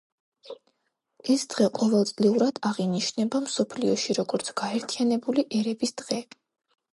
[1.33, 6.21] ეს დღე ყოველწლიურად აღინიშნება მსოფლიოში როგორც გაერთიანებული ერების დღე.